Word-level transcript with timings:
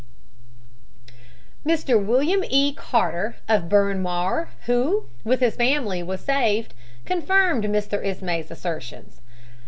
Mr. 1.63 2.03
William 2.03 2.43
E. 2.49 2.73
Carter, 2.73 3.35
of 3.47 3.69
Bryn 3.69 4.01
Mawr, 4.01 4.49
who, 4.65 5.05
with 5.23 5.41
his 5.41 5.55
family, 5.57 6.01
was 6.01 6.21
saved, 6.21 6.73
confirmed 7.05 7.65
Mr. 7.65 8.03
Ismay's 8.03 8.49
assertions. 8.49 9.21